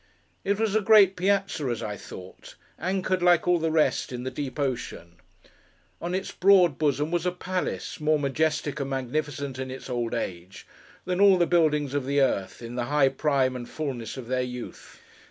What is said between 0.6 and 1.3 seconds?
a great